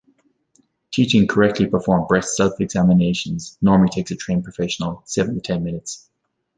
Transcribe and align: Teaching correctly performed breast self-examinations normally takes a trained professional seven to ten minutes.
Teaching 0.89 1.27
correctly 1.27 1.67
performed 1.67 2.07
breast 2.07 2.35
self-examinations 2.35 3.55
normally 3.61 3.89
takes 3.91 4.09
a 4.09 4.15
trained 4.15 4.43
professional 4.43 5.03
seven 5.05 5.35
to 5.35 5.41
ten 5.41 5.63
minutes. 5.63 6.09